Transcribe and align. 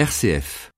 RCF. 0.00 0.72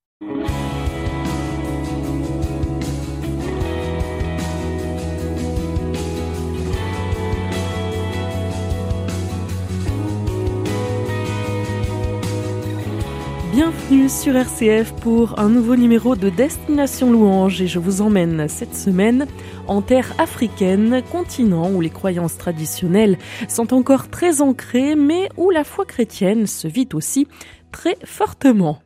Bienvenue 13.52 14.08
sur 14.08 14.34
RCF 14.34 14.92
pour 14.94 15.38
un 15.38 15.48
nouveau 15.48 15.76
numéro 15.76 16.16
de 16.16 16.28
Destination 16.28 17.12
Louange 17.12 17.62
et 17.62 17.68
je 17.68 17.78
vous 17.78 18.00
emmène 18.02 18.48
cette 18.48 18.74
semaine 18.74 19.28
en 19.68 19.82
terre 19.82 20.12
africaine, 20.18 21.00
continent 21.12 21.70
où 21.70 21.80
les 21.80 21.90
croyances 21.90 22.38
traditionnelles 22.38 23.18
sont 23.48 23.72
encore 23.72 24.08
très 24.08 24.42
ancrées 24.42 24.96
mais 24.96 25.28
où 25.36 25.50
la 25.50 25.62
foi 25.62 25.84
chrétienne 25.84 26.48
se 26.48 26.66
vit 26.66 26.88
aussi 26.92 27.28
très 27.70 27.96
fortement. 28.04 28.80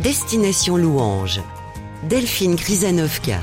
Destination 0.00 0.78
Louange, 0.78 1.42
Delphine 2.08 2.56
Krizanovka. 2.56 3.38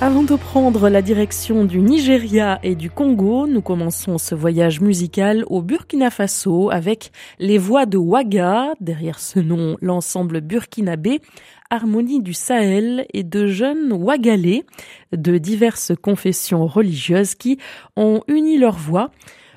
Avant 0.00 0.24
de 0.24 0.34
prendre 0.34 0.88
la 0.88 1.02
direction 1.02 1.64
du 1.64 1.78
Nigeria 1.78 2.58
et 2.64 2.74
du 2.74 2.90
Congo, 2.90 3.46
nous 3.46 3.62
commençons 3.62 4.18
ce 4.18 4.34
voyage 4.34 4.80
musical 4.80 5.44
au 5.46 5.62
Burkina 5.62 6.10
Faso 6.10 6.68
avec 6.70 7.12
les 7.38 7.58
voix 7.58 7.86
de 7.86 7.96
Ouaga, 7.96 8.72
derrière 8.80 9.20
ce 9.20 9.38
nom 9.38 9.76
l'ensemble 9.80 10.40
burkinabé, 10.40 11.20
Harmonie 11.70 12.20
du 12.20 12.34
Sahel 12.34 13.06
et 13.14 13.22
de 13.22 13.46
jeunes 13.46 13.92
Ouagalais 13.92 14.64
de 15.12 15.38
diverses 15.38 15.92
confessions 16.02 16.66
religieuses 16.66 17.36
qui 17.36 17.58
ont 17.96 18.20
uni 18.26 18.58
leurs 18.58 18.78
voix 18.78 19.12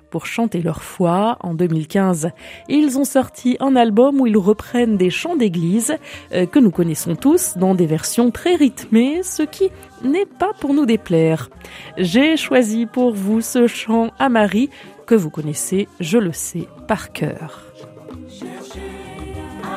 pour 0.09 0.25
chanter 0.25 0.61
leur 0.61 0.83
foi. 0.83 1.37
En 1.41 1.53
2015, 1.53 2.31
ils 2.69 2.97
ont 2.97 3.05
sorti 3.05 3.57
un 3.59 3.75
album 3.75 4.21
où 4.21 4.27
ils 4.27 4.37
reprennent 4.37 4.97
des 4.97 5.09
chants 5.09 5.35
d'église 5.35 5.95
euh, 6.33 6.45
que 6.45 6.59
nous 6.59 6.71
connaissons 6.71 7.15
tous 7.15 7.57
dans 7.57 7.75
des 7.75 7.85
versions 7.85 8.31
très 8.31 8.55
rythmées, 8.55 9.23
ce 9.23 9.43
qui 9.43 9.69
n'est 10.03 10.25
pas 10.25 10.53
pour 10.59 10.73
nous 10.73 10.85
déplaire. 10.85 11.49
J'ai 11.97 12.37
choisi 12.37 12.85
pour 12.85 13.13
vous 13.13 13.41
ce 13.41 13.67
chant 13.67 14.11
à 14.19 14.29
Marie 14.29 14.69
que 15.05 15.15
vous 15.15 15.29
connaissez, 15.29 15.87
je 15.99 16.17
le 16.17 16.33
sais, 16.33 16.67
par 16.87 17.11
cœur. 17.11 17.63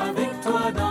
avec 0.09 0.41
toi 0.41 0.71
dans 0.71 0.90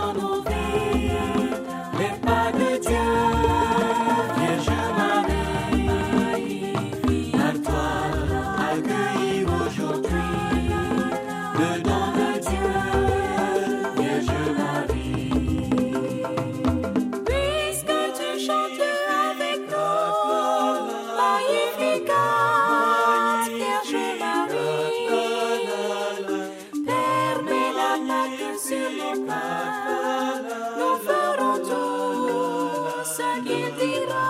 tout 33.11 33.21
ce 33.21 33.39
qu'il 33.41 33.75
dira. 33.75 34.27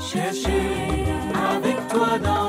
Cherchez 0.00 1.04
avec 1.54 1.88
toi 1.88 2.18
dans 2.18 2.47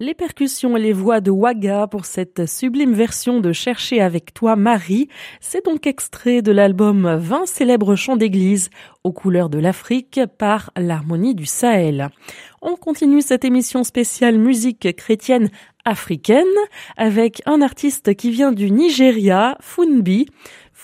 Les 0.00 0.14
percussions 0.14 0.76
et 0.76 0.80
les 0.80 0.92
voix 0.92 1.20
de 1.20 1.30
Waga 1.30 1.86
pour 1.86 2.04
cette 2.04 2.46
sublime 2.46 2.92
version 2.92 3.40
de 3.40 3.52
Chercher 3.52 4.00
avec 4.00 4.34
toi 4.34 4.54
Marie, 4.54 5.08
c'est 5.40 5.64
donc 5.64 5.86
extrait 5.86 6.42
de 6.42 6.52
l'album 6.52 7.16
20 7.16 7.46
célèbres 7.46 7.96
chants 7.96 8.16
d'église 8.16 8.70
aux 9.02 9.12
couleurs 9.12 9.48
de 9.48 9.58
l'Afrique 9.58 10.20
par 10.36 10.70
l'harmonie 10.76 11.34
du 11.34 11.46
Sahel. 11.46 12.10
On 12.60 12.76
continue 12.76 13.22
cette 13.22 13.44
émission 13.44 13.84
spéciale 13.84 14.36
musique 14.38 14.94
chrétienne 14.96 15.48
africaine 15.84 16.44
avec 16.96 17.42
un 17.46 17.62
artiste 17.62 18.14
qui 18.14 18.30
vient 18.30 18.52
du 18.52 18.70
Nigeria, 18.70 19.56
Funbi. 19.60 20.26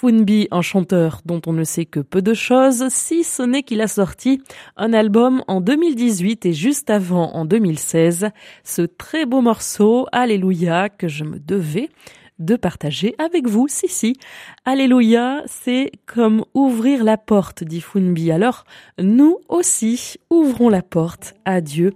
Funbi, 0.01 0.49
un 0.51 0.63
chanteur 0.63 1.21
dont 1.27 1.43
on 1.47 1.53
ne 1.53 1.63
sait 1.63 1.85
que 1.85 2.01
peu 2.01 2.23
de 2.23 2.33
choses, 2.33 2.89
si 2.89 3.23
ce 3.23 3.43
n'est 3.43 3.63
qu'il 3.63 3.83
a 3.83 3.87
sorti 3.87 4.41
un 4.79 4.95
album 4.95 5.45
en 5.47 5.61
2018 5.61 6.47
et 6.47 6.55
juste 6.55 6.89
avant 6.89 7.35
en 7.35 7.45
2016, 7.45 8.31
ce 8.65 8.81
très 8.81 9.27
beau 9.27 9.43
morceau, 9.43 10.07
Alléluia, 10.11 10.89
que 10.89 11.07
je 11.07 11.25
me 11.25 11.39
devais 11.39 11.91
de 12.39 12.57
partager 12.57 13.15
avec 13.19 13.47
vous. 13.47 13.69
Si, 13.69 13.89
si. 13.89 14.17
Alléluia, 14.65 15.43
c'est 15.45 15.93
comme 16.07 16.47
ouvrir 16.55 17.05
la 17.05 17.19
porte, 17.19 17.63
dit 17.63 17.83
Funbi. 17.83 18.33
Alors, 18.33 18.65
nous 18.99 19.37
aussi, 19.51 20.17
ouvrons 20.31 20.71
la 20.71 20.81
porte 20.81 21.35
à 21.45 21.61
Dieu 21.61 21.93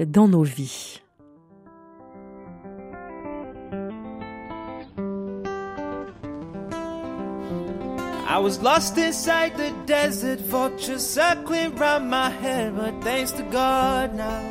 dans 0.00 0.28
nos 0.28 0.42
vies. 0.42 1.00
I 8.28 8.36
was 8.36 8.60
lost 8.60 8.98
inside 8.98 9.56
the 9.56 9.70
desert 9.86 10.38
vultures 10.40 11.00
circling 11.02 11.74
round 11.76 12.10
my 12.10 12.28
head, 12.28 12.76
but 12.76 13.02
thanks 13.02 13.32
to 13.32 13.42
God 13.44 14.14
now 14.14 14.44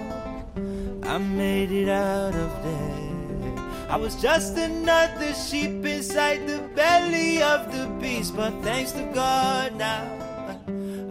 I 1.03 1.19
made 1.19 1.71
it 1.71 1.87
out 1.87 2.33
of 2.33 2.63
there. 2.63 3.87
I 3.87 3.97
was 3.97 4.15
just 4.15 4.57
another 4.57 5.31
sheep 5.35 5.85
inside 5.85 6.47
the 6.47 6.57
belly 6.73 7.43
of 7.43 7.71
the 7.71 7.85
beast, 8.01 8.35
but 8.35 8.51
thanks 8.63 8.93
to 8.93 9.03
God 9.13 9.75
now 9.75 10.05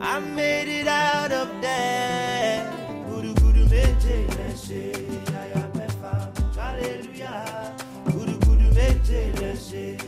I 0.01 0.19
made 0.19 0.67
it 0.67 0.89
out 0.89 1.31
of 1.31 1.49
there. 1.63 2.73
Hallelujah. 9.77 10.06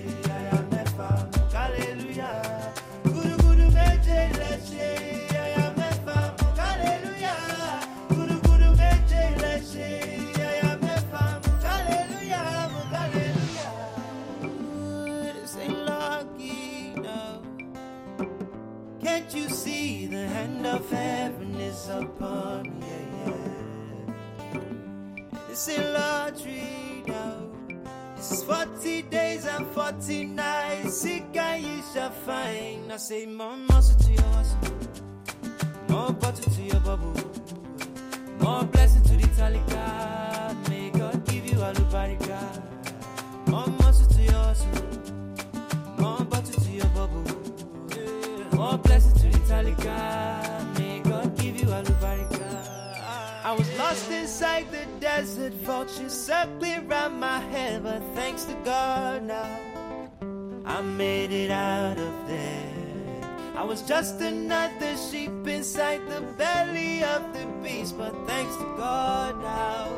Say, 32.98 33.26
more 33.26 33.56
muscle 33.56 33.98
to 34.00 34.12
your 34.12 34.22
hustle, 34.22 34.58
more 35.88 36.12
butter 36.12 36.50
to 36.50 36.62
your 36.62 36.80
bubble, 36.80 37.14
more 38.40 38.64
blessing 38.64 39.02
to 39.04 39.16
the 39.16 39.28
talika. 39.38 40.68
May 40.68 40.90
God 40.90 41.24
give 41.26 41.46
you 41.48 41.62
all 41.62 41.72
the 41.72 41.82
body, 41.82 42.18
More 43.46 43.68
muscle 43.68 44.06
to 44.14 44.22
your 44.22 44.32
hustle, 44.32 44.82
more 45.96 46.24
butter 46.24 46.60
to 46.60 46.70
your 46.70 46.86
bubble. 46.86 47.24
More 48.52 48.76
blessings 48.76 49.22
to 49.22 49.28
the 49.28 49.38
Talika. 49.38 50.78
May 50.78 50.98
God 50.98 51.38
give 51.38 51.60
you 51.60 51.70
all 51.72 51.82
the 51.82 51.92
barika. 51.92 53.44
I 53.44 53.52
was 53.52 53.78
lost 53.78 54.10
inside 54.10 54.66
the 54.72 54.84
desert, 54.98 55.52
vultures 55.54 56.12
circling 56.12 56.88
round 56.88 57.20
my 57.20 57.38
head, 57.38 57.84
but 57.84 58.02
thanks 58.16 58.42
to 58.44 58.54
God 58.64 59.22
now, 59.22 59.60
I 60.66 60.82
made 60.82 61.30
it 61.30 61.52
out 61.52 61.98
of 61.98 62.28
there. 62.28 62.77
I 63.58 63.64
was 63.64 63.82
just 63.82 64.20
another 64.20 64.96
sheep 64.96 65.49
inside 65.49 66.08
the 66.08 66.20
belly 66.20 67.02
of 67.02 67.32
the 67.32 67.44
beast, 67.60 67.99
but 67.99 68.14
thanks 68.25 68.55
to 68.55 68.62
God 68.76 69.43
now, 69.43 69.88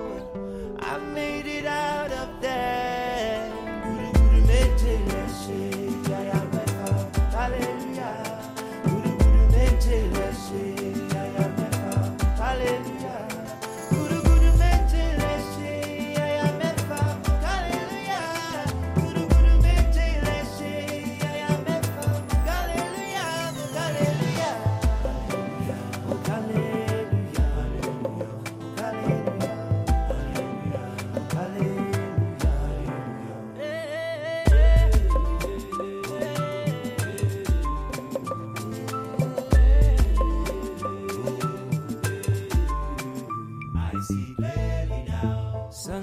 I 0.78 0.96
made 0.96 1.44
it 1.44 1.66
out 1.66 2.10
of 2.10 2.40
there. 2.40 2.89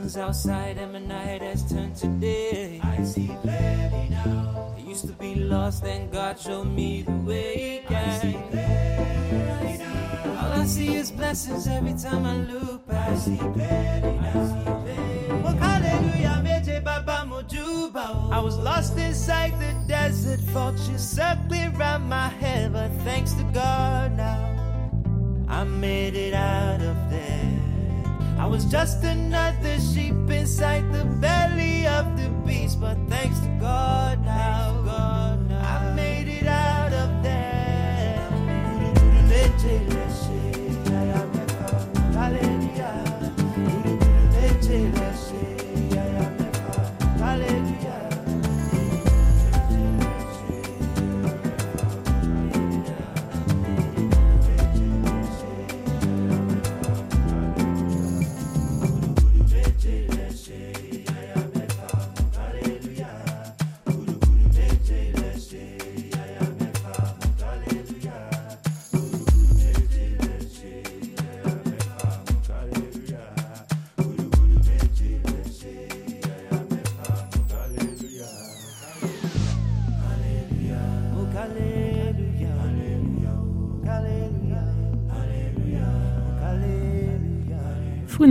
Sun's 0.08 0.26
outside 0.26 0.78
and 0.78 0.94
my 0.94 1.00
night 1.00 1.42
has 1.42 1.70
turned 1.70 1.94
to 1.98 2.08
day. 2.08 2.80
I 2.82 3.04
see 3.04 3.28
clearly 3.42 4.08
now. 4.10 4.74
I 4.78 4.80
used 4.80 5.06
to 5.08 5.12
be 5.12 5.36
lost 5.36 5.84
and 5.84 6.10
God 6.10 6.40
showed 6.40 6.68
me 6.68 7.02
the 7.02 7.12
way. 7.12 7.84
I 7.90 8.18
see 8.20 8.38
clearly 8.50 9.78
now. 9.80 10.40
All 10.40 10.62
I 10.62 10.66
see 10.66 10.96
is 10.96 11.12
blessings 11.12 11.68
every 11.68 11.94
time 11.94 12.26
I 12.26 12.38
look 12.38 12.88
back. 12.88 13.10
I 13.10 13.16
see 13.16 13.38
clearly 13.38 14.18
now. 14.20 15.44
Oh, 15.46 15.56
hallelujah, 15.60 16.42
meje 16.42 16.82
baba 16.82 17.28
mojuba, 17.28 18.06
oh. 18.08 18.30
I 18.32 18.40
was 18.40 18.58
lost 18.58 18.98
inside 18.98 19.60
the 19.60 19.74
desert, 19.90 20.40
vultures 20.52 21.02
circling 21.02 21.74
round 21.74 22.08
my 22.08 22.30
head, 22.30 22.72
but 22.72 22.92
thanks 23.04 23.34
to 23.34 23.44
God 23.54 24.16
now. 24.16 24.54
I 25.50 25.66
made 25.66 26.16
it 26.16 26.34
out. 26.34 26.77
I 28.38 28.46
was 28.46 28.66
just 28.66 29.04
another 29.04 29.80
sheep 29.80 30.30
inside 30.30 30.92
the 30.94 31.06
belly 31.06 31.88
of 31.88 32.06
the 32.18 32.30
beast, 32.46 32.80
but 32.80 32.98
thanks 33.08 33.40
to 33.40 33.50
God 33.60 34.24
now, 34.24 34.82
God 34.86 35.50
now, 35.50 35.60
I 35.60 35.94
made 35.94 36.28
it 36.28 36.48
out 36.48 36.94
of 36.94 37.24
there. 37.24 37.38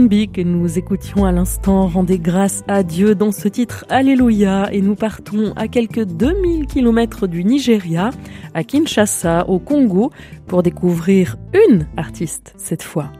Que 0.08 0.40
nous 0.40 0.78
écoutions 0.78 1.24
à 1.24 1.32
l'instant 1.32 1.88
rendez 1.88 2.20
grâce 2.20 2.62
à 2.68 2.84
Dieu 2.84 3.16
dans 3.16 3.32
ce 3.32 3.48
titre 3.48 3.84
Alléluia 3.88 4.72
et 4.72 4.80
nous 4.80 4.94
partons 4.94 5.52
à 5.56 5.66
quelques 5.66 6.04
2000 6.04 6.66
km 6.66 7.26
du 7.26 7.42
Nigeria, 7.42 8.10
à 8.54 8.62
Kinshasa, 8.62 9.48
au 9.48 9.58
Congo, 9.58 10.12
pour 10.46 10.62
découvrir 10.62 11.36
une 11.68 11.88
artiste 11.96 12.54
cette 12.56 12.84
fois. 12.84 13.10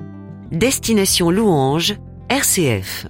Destination 0.53 1.33
Louange, 1.33 1.97
RCF. 2.29 3.09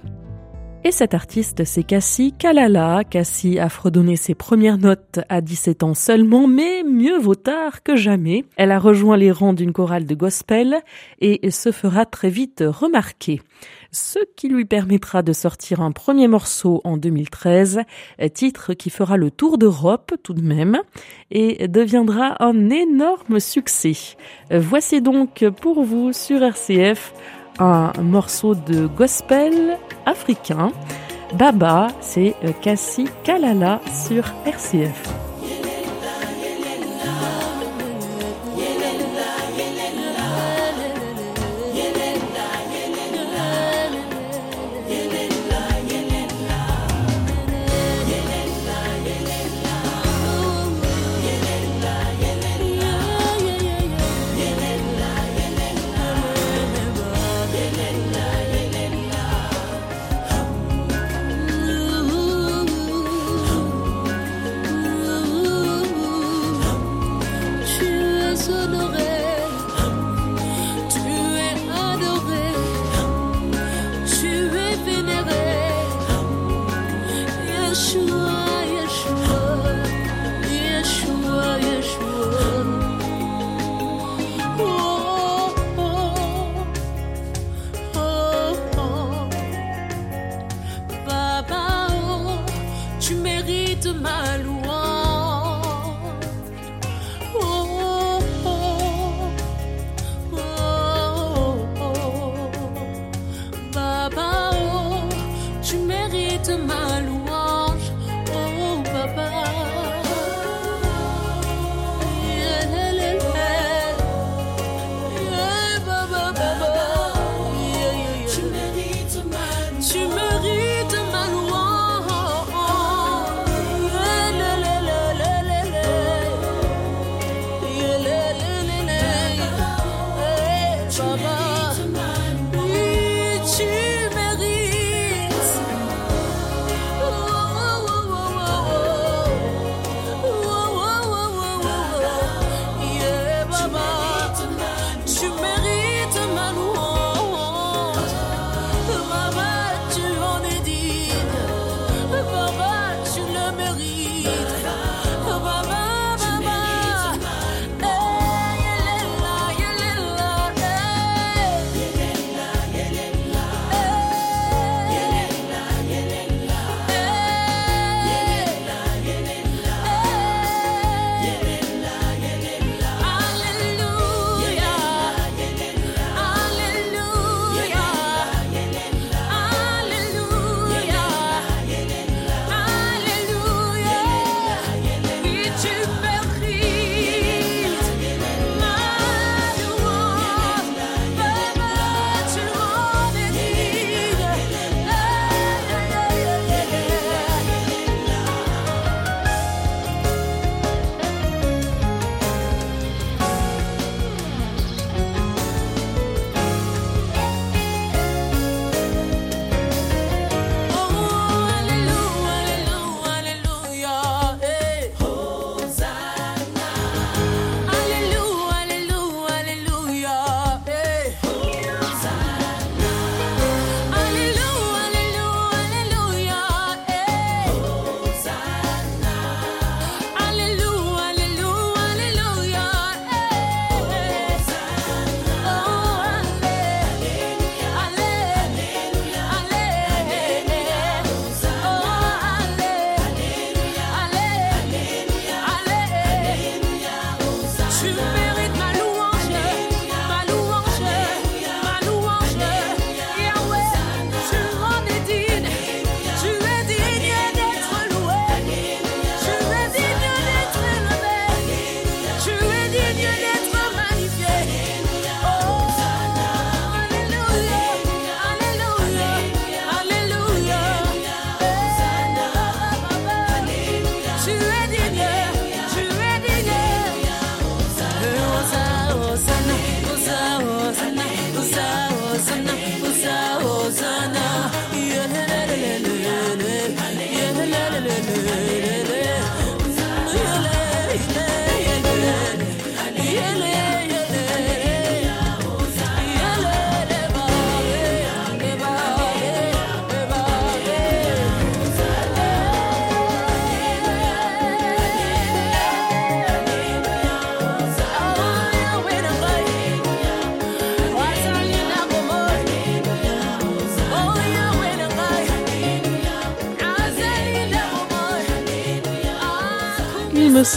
Et 0.83 0.91
cette 0.91 1.13
artiste, 1.13 1.65
c'est 1.65 1.83
Cassie 1.83 2.33
Kalala. 2.37 3.03
Cassie 3.03 3.59
a 3.59 3.67
fredonné 3.67 4.15
ses 4.15 4.35
premières 4.35 4.77
notes 4.77 5.19
à 5.27 5.41
17 5.41 5.83
ans 5.83 5.93
seulement, 5.93 6.47
mais 6.47 6.83
mieux 6.83 7.17
vaut 7.17 7.35
tard 7.35 7.83
que 7.83 7.95
jamais. 7.95 8.45
Elle 8.55 8.71
a 8.71 8.79
rejoint 8.79 9.17
les 9.17 9.31
rangs 9.31 9.53
d'une 9.53 9.73
chorale 9.73 10.05
de 10.05 10.15
gospel 10.15 10.77
et 11.19 11.51
se 11.51 11.71
fera 11.71 12.05
très 12.05 12.29
vite 12.29 12.63
remarquer. 12.65 13.41
Ce 13.91 14.19
qui 14.35 14.49
lui 14.49 14.65
permettra 14.65 15.23
de 15.23 15.33
sortir 15.33 15.81
un 15.81 15.91
premier 15.91 16.27
morceau 16.27 16.81
en 16.83 16.97
2013, 16.97 17.81
titre 18.33 18.73
qui 18.73 18.89
fera 18.89 19.17
le 19.17 19.31
tour 19.31 19.57
d'Europe 19.57 20.13
tout 20.23 20.33
de 20.33 20.41
même 20.41 20.77
et 21.31 21.67
deviendra 21.67 22.41
un 22.43 22.69
énorme 22.69 23.39
succès. 23.39 23.93
Voici 24.51 25.01
donc 25.01 25.43
pour 25.61 25.83
vous 25.83 26.13
sur 26.13 26.43
RCF 26.43 27.13
un 27.59 27.91
morceau 28.01 28.55
de 28.55 28.87
gospel 28.87 29.77
africain. 30.05 30.71
Baba, 31.33 31.87
c'est 32.01 32.35
Cassie 32.61 33.09
Kalala 33.23 33.81
sur 33.91 34.23
RCF. 34.45 35.26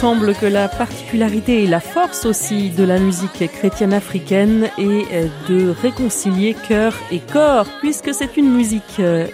Semble 0.01 0.33
que 0.33 0.47
la 0.47 0.67
particularité 0.67 1.63
et 1.63 1.67
la 1.67 1.79
force 1.79 2.25
aussi 2.25 2.71
de 2.71 2.83
la 2.83 2.97
musique 2.97 3.47
chrétienne 3.51 3.93
africaine 3.93 4.67
est 4.79 5.29
de 5.47 5.69
réconcilier 5.69 6.55
cœur 6.67 6.95
et 7.11 7.19
corps, 7.19 7.67
puisque 7.81 8.11
c'est 8.11 8.35
une 8.35 8.51
musique 8.51 8.99
euh, 8.99 9.27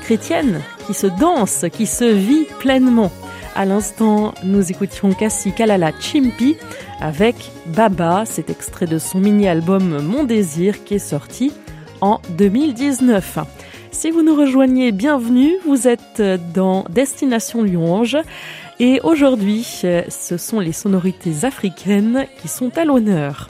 chrétienne 0.00 0.62
qui 0.86 0.94
se 0.94 1.08
danse, 1.08 1.66
qui 1.70 1.84
se 1.84 2.06
vit 2.06 2.46
pleinement. 2.58 3.12
À 3.54 3.66
l'instant, 3.66 4.32
nous 4.44 4.72
écoutions 4.72 5.12
Kassi 5.12 5.52
Kalala 5.52 5.92
Chimpi 6.00 6.56
avec 7.02 7.36
Baba, 7.66 8.24
cet 8.24 8.48
extrait 8.48 8.86
de 8.86 8.96
son 8.96 9.20
mini-album 9.20 10.00
Mon 10.00 10.24
Désir 10.24 10.84
qui 10.84 10.94
est 10.94 10.98
sorti 10.98 11.52
en 12.00 12.22
2019. 12.38 13.40
Si 13.90 14.10
vous 14.10 14.22
nous 14.22 14.34
rejoignez, 14.34 14.90
bienvenue, 14.90 15.52
vous 15.66 15.86
êtes 15.86 16.22
dans 16.54 16.86
Destination 16.88 17.62
Louange 17.62 18.16
et 18.80 19.00
aujourd'hui, 19.02 19.62
ce 19.62 20.36
sont 20.36 20.60
les 20.60 20.72
sonorités 20.72 21.44
africaines 21.44 22.26
qui 22.40 22.48
sont 22.48 22.76
à 22.76 22.84
l'honneur. 22.84 23.48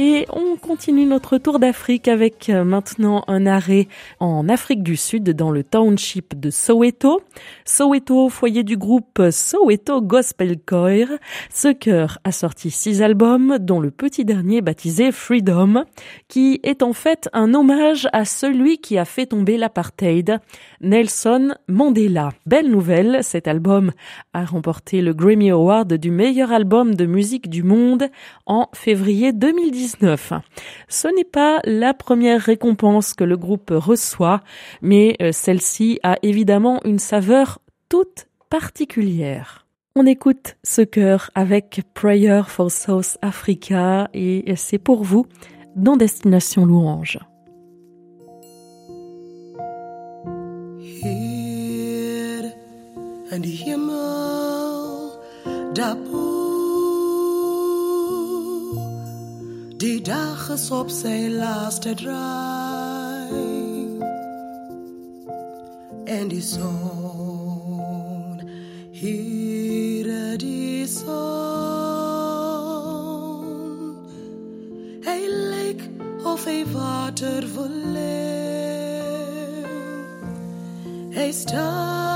Et 0.00 0.26
on 0.32 0.54
continue 0.54 1.06
notre 1.06 1.38
tour 1.38 1.58
d'Afrique 1.58 2.06
avec 2.06 2.50
euh, 2.50 2.62
maintenant 2.62 3.24
un 3.26 3.46
arrêt 3.46 3.88
en 4.20 4.48
Afrique 4.48 4.84
du 4.84 4.94
Sud 4.96 5.28
dans 5.30 5.50
le 5.50 5.64
township 5.64 6.38
de 6.38 6.50
Soweto. 6.50 7.20
Soweto, 7.64 8.28
foyer 8.28 8.62
du 8.62 8.76
groupe 8.76 9.20
Soweto 9.32 10.00
Gospel 10.00 10.56
Choir. 10.64 11.08
Ce 11.52 11.72
chœur 11.72 12.20
a 12.22 12.30
sorti 12.30 12.70
six 12.70 13.02
albums 13.02 13.58
dont 13.58 13.80
le 13.80 13.90
petit 13.90 14.24
dernier 14.24 14.60
baptisé 14.60 15.10
Freedom 15.10 15.82
qui 16.28 16.60
est 16.62 16.84
en 16.84 16.92
fait 16.92 17.28
un 17.32 17.52
hommage 17.52 18.06
à 18.12 18.24
celui 18.24 18.78
qui 18.78 18.98
a 18.98 19.04
fait 19.04 19.26
tomber 19.26 19.56
l'apartheid, 19.56 20.38
Nelson 20.80 21.56
Mandela. 21.66 22.28
Belle 22.46 22.70
nouvelle, 22.70 23.24
cet 23.24 23.48
album 23.48 23.90
a 24.32 24.44
remporté 24.44 25.02
le 25.02 25.12
Grammy 25.12 25.50
Award 25.50 25.94
du 25.94 26.12
meilleur 26.12 26.52
album 26.52 26.94
de 26.94 27.04
musique 27.04 27.50
du 27.50 27.64
monde 27.64 28.06
en 28.46 28.68
février 28.74 29.32
2019. 29.32 29.87
Ce 30.88 31.08
n'est 31.08 31.24
pas 31.24 31.60
la 31.64 31.94
première 31.94 32.40
récompense 32.40 33.14
que 33.14 33.24
le 33.24 33.36
groupe 33.36 33.70
reçoit, 33.70 34.42
mais 34.82 35.16
euh, 35.22 35.32
celle-ci 35.32 36.00
a 36.02 36.16
évidemment 36.22 36.80
une 36.84 36.98
saveur 36.98 37.60
toute 37.88 38.28
particulière. 38.50 39.66
On 39.94 40.06
écoute 40.06 40.56
ce 40.62 40.82
chœur 40.82 41.30
avec 41.34 41.82
Prayer 41.94 42.42
for 42.46 42.70
South 42.70 43.18
Africa 43.22 44.08
et 44.14 44.54
c'est 44.56 44.78
pour 44.78 45.02
vous 45.02 45.26
dans 45.74 45.96
Destination 45.96 46.64
Louange. 46.64 47.18
Die 59.78 60.00
dag 60.00 60.50
is 60.50 60.70
op 60.70 60.88
zijn 60.88 61.34
laatste 61.34 61.94
draai. 61.94 63.28
En 66.04 66.28
die 66.28 66.42
zon, 66.42 68.40
hier 68.90 70.38
die 70.38 70.86
zon. 70.86 71.06
Hij 75.00 75.28
leek 75.30 75.90
of 76.24 76.44
hij 76.44 76.66
water 76.72 77.48
verleed. 77.48 78.06
Hij 81.10 81.32
staat 81.32 82.07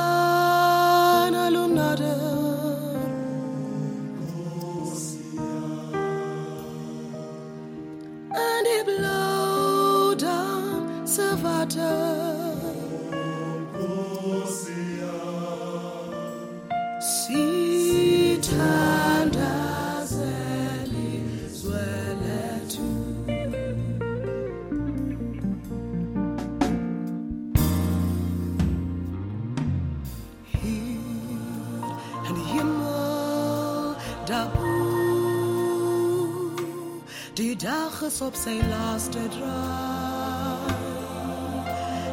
sop 38.23 38.37
sig 38.37 38.62
lastet 38.71 39.33
drar. 39.33 40.58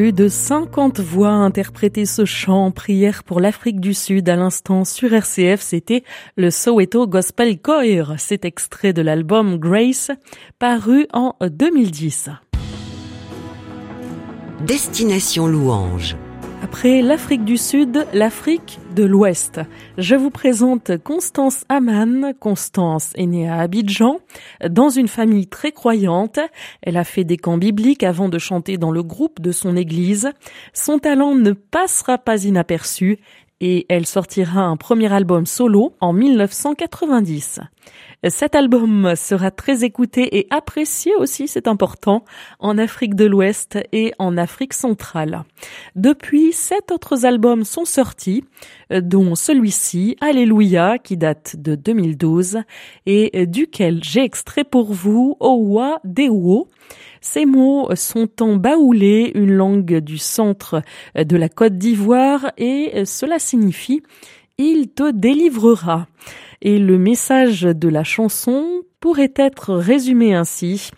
Plus 0.00 0.14
de 0.14 0.28
50 0.28 0.98
voix 1.00 1.28
interprété 1.28 2.06
ce 2.06 2.24
chant 2.24 2.70
Prière 2.70 3.22
pour 3.22 3.38
l'Afrique 3.38 3.80
du 3.80 3.92
Sud 3.92 4.30
à 4.30 4.36
l'instant 4.36 4.86
sur 4.86 5.12
RCF. 5.12 5.60
C'était 5.60 6.04
le 6.38 6.50
Soweto 6.50 7.06
Gospel 7.06 7.58
Choir. 7.60 8.18
Cet 8.18 8.46
extrait 8.46 8.94
de 8.94 9.02
l'album 9.02 9.58
Grace 9.58 10.10
paru 10.58 11.06
en 11.12 11.34
2010. 11.42 12.30
Destination 14.66 15.46
Louange. 15.46 16.16
Après 16.62 17.00
l'Afrique 17.00 17.44
du 17.44 17.56
Sud, 17.56 18.06
l'Afrique 18.12 18.78
de 18.94 19.04
l'Ouest. 19.04 19.60
Je 19.96 20.14
vous 20.14 20.28
présente 20.28 20.98
Constance 20.98 21.64
Aman. 21.70 22.34
Constance 22.38 23.12
est 23.16 23.26
née 23.26 23.48
à 23.48 23.60
Abidjan, 23.60 24.18
dans 24.68 24.90
une 24.90 25.08
famille 25.08 25.46
très 25.46 25.72
croyante. 25.72 26.38
Elle 26.82 26.98
a 26.98 27.04
fait 27.04 27.24
des 27.24 27.38
camps 27.38 27.56
bibliques 27.56 28.02
avant 28.02 28.28
de 28.28 28.38
chanter 28.38 28.76
dans 28.76 28.90
le 28.90 29.02
groupe 29.02 29.40
de 29.40 29.52
son 29.52 29.74
église. 29.74 30.30
Son 30.74 30.98
talent 30.98 31.34
ne 31.34 31.52
passera 31.52 32.18
pas 32.18 32.44
inaperçu 32.44 33.18
et 33.60 33.86
elle 33.88 34.06
sortira 34.06 34.62
un 34.62 34.76
premier 34.76 35.12
album 35.12 35.46
solo 35.46 35.94
en 36.00 36.12
1990. 36.12 37.60
Cet 38.28 38.54
album 38.54 39.14
sera 39.16 39.50
très 39.50 39.82
écouté 39.82 40.38
et 40.38 40.46
apprécié 40.50 41.14
aussi, 41.16 41.48
c'est 41.48 41.66
important, 41.66 42.22
en 42.58 42.76
Afrique 42.76 43.14
de 43.14 43.24
l'Ouest 43.24 43.78
et 43.92 44.12
en 44.18 44.36
Afrique 44.36 44.74
centrale. 44.74 45.44
Depuis, 45.96 46.52
sept 46.52 46.92
autres 46.92 47.24
albums 47.24 47.64
sont 47.64 47.86
sortis, 47.86 48.44
dont 48.90 49.34
celui-ci, 49.34 50.18
Alléluia, 50.20 50.98
qui 50.98 51.16
date 51.16 51.56
de 51.56 51.74
2012, 51.74 52.58
et 53.06 53.46
duquel 53.46 54.04
j'ai 54.04 54.22
extrait 54.22 54.64
pour 54.64 54.92
vous 54.92 55.38
Owa 55.40 56.00
Dewo. 56.04 56.68
Ces 57.22 57.46
mots 57.46 57.88
sont 57.94 58.42
en 58.42 58.56
baoulé, 58.56 59.32
une 59.34 59.52
langue 59.52 59.96
du 59.96 60.18
centre 60.18 60.82
de 61.14 61.36
la 61.36 61.48
Côte 61.48 61.78
d'Ivoire, 61.78 62.52
et 62.58 63.06
cela 63.06 63.38
signifie 63.38 64.02
il 64.58 64.88
te 64.88 65.10
délivrera. 65.10 66.06
Et 66.62 66.78
le 66.78 66.98
message 66.98 67.62
de 67.62 67.88
la 67.88 68.04
chanson 68.04 68.82
pourrait 69.00 69.32
être 69.36 69.74
résumé 69.74 70.34
ainsi. 70.34 70.90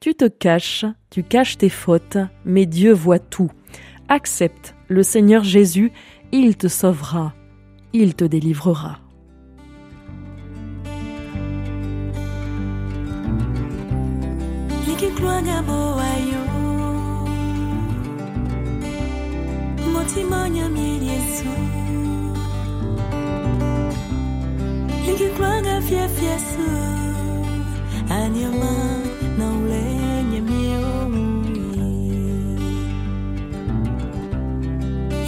Tu 0.00 0.14
te 0.14 0.26
caches, 0.26 0.86
tu 1.10 1.22
caches 1.22 1.58
tes 1.58 1.68
fautes, 1.68 2.18
mais 2.44 2.64
Dieu 2.64 2.92
voit 2.92 3.18
tout. 3.18 3.50
Accepte 4.08 4.74
le 4.88 5.02
Seigneur 5.02 5.44
Jésus, 5.44 5.92
il 6.32 6.56
te 6.56 6.68
sauvera, 6.68 7.34
il 7.92 8.14
te 8.14 8.24
délivrera. 8.24 9.00
Su 25.86 26.68
Anyama 28.10 28.72
na 29.38 29.50
ulenye 29.50 30.40
miomi 30.40 31.26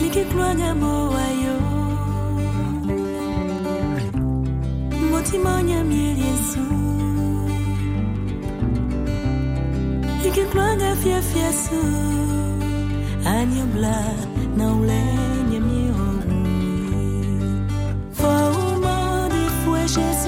Likikwanga 0.02 0.74
moa 0.74 1.26
yo 1.44 1.58
Motima 5.10 5.62
nyamieli 5.62 6.20
Yesu 6.20 6.60
Likikwanga 10.24 10.96
fia 10.96 11.22
fia 11.22 11.52
su 11.52 11.80
Anyabla 13.24 14.14
na 14.56 14.72
ulenye 14.74 15.60
miomi 15.60 16.38
Jésus, 19.88 20.26
oh, 20.26 20.27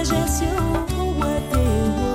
majesty, 0.00 0.46
what 0.46 1.50
they 1.50 1.60
were. 1.60 2.09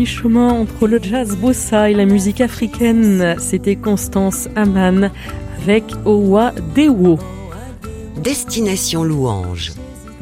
Mi-chemin 0.00 0.48
entre 0.48 0.88
le 0.88 0.98
jazz 0.98 1.36
bossa 1.36 1.90
et 1.90 1.94
la 1.94 2.06
musique 2.06 2.40
africaine. 2.40 3.34
C'était 3.38 3.76
Constance 3.76 4.48
Aman 4.56 5.10
avec 5.60 5.84
Owa 6.06 6.52
Dewo. 6.74 7.18
Destination 8.24 9.04
Louange. 9.04 9.72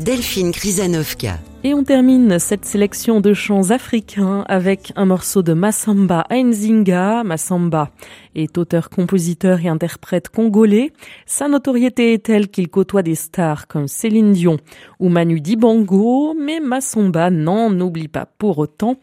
Delphine 0.01 0.51
Krizanovka. 0.51 1.38
Et 1.64 1.75
on 1.75 1.83
termine 1.85 2.38
cette 2.38 2.64
sélection 2.64 3.21
de 3.21 3.35
chants 3.35 3.71
africains 3.71 4.45
avec 4.49 4.93
un 4.97 5.07
morceau 5.07 5.43
de 5.43 5.53
Massamba 5.53 6.25
Ainzinga. 6.31 7.23
Massamba 7.25 7.91
est 8.37 8.59
auteur, 8.59 8.91
compositeur 8.91 9.61
et 9.61 9.69
interprète 9.69 10.29
congolais. 10.29 10.93
Sa 11.27 11.49
notoriété 11.49 12.14
est 12.14 12.25
telle 12.25 12.49
qu'il 12.49 12.69
côtoie 12.69 13.03
des 13.03 13.17
stars 13.17 13.67
comme 13.67 13.88
Céline 13.88 14.33
Dion 14.33 14.59
ou 15.01 15.09
Manu 15.09 15.41
Dibango, 15.41 16.35
mais 16.35 16.61
Massamba 16.61 17.31
n'en 17.31 17.81
oublie 17.81 18.09
pas 18.09 18.27
pour 18.38 18.59
autant 18.59 18.97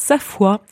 sa 0.00 0.18
foi. 0.18 0.62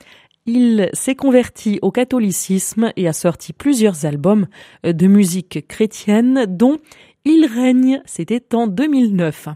Il 0.46 0.88
s'est 0.94 1.14
converti 1.14 1.78
au 1.82 1.90
catholicisme 1.90 2.92
et 2.96 3.06
a 3.06 3.12
sorti 3.12 3.52
plusieurs 3.52 4.06
albums 4.06 4.46
de 4.82 5.06
musique 5.06 5.66
chrétienne, 5.68 6.46
dont 6.48 6.78
il 7.26 7.44
règne, 7.44 8.00
c'était 8.06 8.54
en 8.54 8.66
2009. 8.66 9.48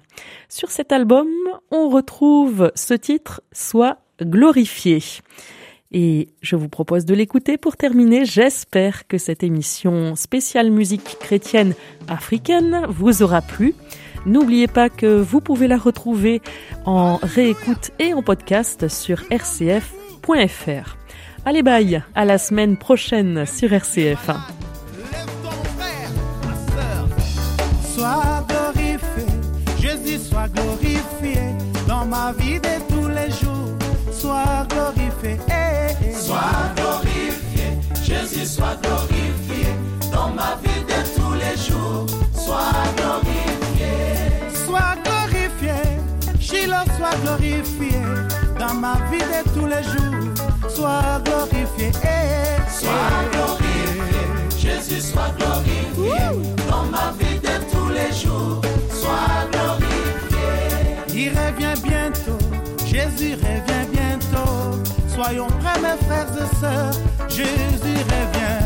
Sur 0.51 0.71
cet 0.71 0.93
album, 0.93 1.29
on 1.71 1.89
retrouve 1.89 2.71
ce 2.75 2.93
titre, 2.93 3.41
Soit 3.53 3.99
glorifié. 4.21 4.99
Et 5.91 6.29
je 6.43 6.57
vous 6.57 6.69
propose 6.69 7.07
de 7.07 7.15
l'écouter 7.15 7.57
pour 7.57 7.77
terminer. 7.77 8.27
J'espère 8.27 9.07
que 9.07 9.17
cette 9.17 9.43
émission 9.43 10.15
spéciale 10.17 10.71
musique 10.71 11.19
chrétienne 11.19 11.75
africaine 12.09 12.87
vous 12.89 13.23
aura 13.23 13.41
plu. 13.41 13.75
N'oubliez 14.27 14.69
pas 14.69 14.89
que 14.89 15.21
vous 15.21 15.41
pouvez 15.41 15.69
la 15.69 15.79
retrouver 15.79 16.43
en 16.85 17.19
réécoute 17.23 17.91
et 17.99 18.15
en 18.15 18.23
podcast 18.23 18.89
sur 18.89 19.21
rcf.fr. 19.31 20.97
Allez 21.45 21.63
bye, 21.63 22.03
à 22.15 22.25
la 22.25 22.39
semaine 22.39 22.77
prochaine 22.77 23.47
sur 23.47 23.73
RCF. 23.73 24.31
Glorifié 47.37 48.01
dans 48.59 48.75
ma 48.75 48.95
vie 49.11 49.19
de 49.19 49.51
tous 49.55 49.67
les 49.67 49.83
jours. 49.83 50.69
Sois 50.69 51.21
glorifié, 51.25 51.91
eh, 52.03 52.07
eh. 52.07 52.71
Sois 52.71 52.91
glorifié, 53.33 54.23
Jésus 54.59 55.01
soit 55.01 55.33
glorifié 55.39 56.19
dans 56.69 56.85
ma 56.85 57.13
vie 57.19 57.39
de 57.39 57.71
tous 57.71 57.89
les 57.89 58.13
jours. 58.13 58.61
Sois 58.91 59.47
glorifié. 59.51 60.49
Il 61.15 61.31
revient 61.31 61.81
bientôt, 61.83 62.39
Jésus 62.85 63.35
revient 63.35 63.87
bientôt. 63.93 64.79
Soyons 65.09 65.49
prêts, 65.61 65.81
mes 65.81 66.05
frères 66.07 66.29
et 66.37 66.57
sœurs, 66.61 66.93
Jésus 67.29 67.99
revient. 68.09 68.62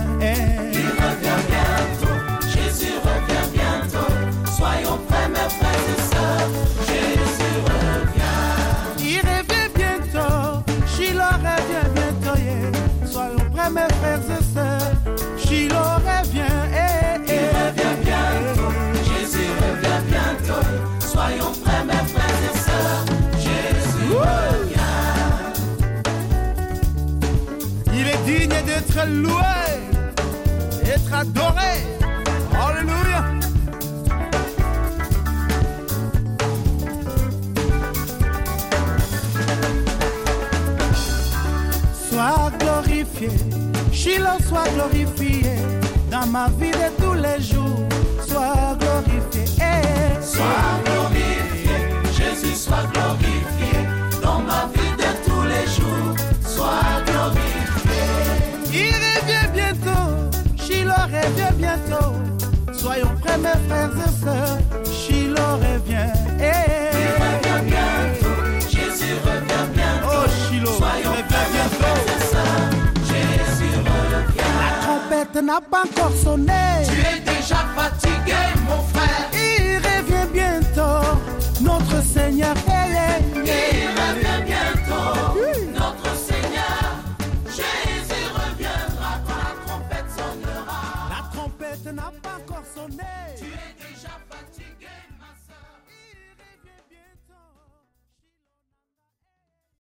D'être 28.96 29.06
loué, 29.06 29.32
d'être 30.84 31.12
adoré. 31.12 31.72
Alléluia. 32.66 33.24
Sois 42.08 42.50
glorifié, 42.58 43.28
Shiloh 43.92 44.40
soit 44.48 44.68
glorifié 44.74 45.42
dans 46.10 46.26
ma 46.26 46.48
vie 46.58 46.75
Soyons 62.96 63.16
prêts, 63.20 63.36
mes 63.36 63.58
frères 63.68 63.90
et 64.06 64.24
sœurs, 64.24 64.58
Shiloh 64.90 65.56
revient. 65.56 66.12
Eh. 66.40 66.92
Il 66.96 67.10
revient 67.22 67.62
bientôt, 67.70 68.38
Jésus 68.70 69.14
revient 69.22 69.66
bientôt. 69.74 70.24
Oh, 70.24 70.26
Shiloh, 70.48 70.76
Soyons 70.78 71.22
prêts, 71.28 71.48
mes 71.52 71.68
frères 71.76 72.06
et 72.16 72.22
sœurs. 72.24 72.70
Jésus 73.04 73.74
revient. 73.76 74.50
La 74.60 74.70
trompette 74.86 75.44
n'a 75.44 75.60
pas 75.60 75.82
encore 75.82 76.16
sonné. 76.16 76.86
Tu 76.88 76.98
es 77.00 77.20
déjà 77.20 77.60
fatigué, 77.76 78.40
mon 78.66 78.80
frère. 78.94 79.28
Il 79.34 79.76
revient 79.76 80.28
bientôt, 80.32 81.04
notre 81.60 82.02
Seigneur. 82.02 82.54
eh, 82.68 82.75